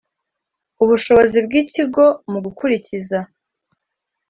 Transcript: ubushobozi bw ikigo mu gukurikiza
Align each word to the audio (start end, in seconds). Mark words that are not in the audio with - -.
ubushobozi 0.83 1.37
bw 1.45 1.51
ikigo 1.61 2.05
mu 2.31 2.39
gukurikiza 2.45 3.19